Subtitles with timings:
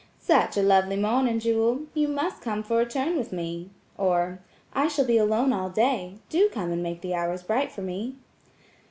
[0.17, 1.81] "Such a lovely morning, Jewel!
[1.93, 3.69] You must come for a turn with me."
[3.99, 4.39] or,
[4.73, 8.15] "I shall be alone all day; do come and make the hours bright for me."